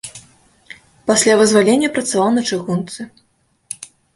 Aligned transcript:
Пасля 1.11 1.33
вызвалення 1.43 1.89
працаваў 1.99 2.29
на 2.39 2.47
чыгунцы. 2.53 3.01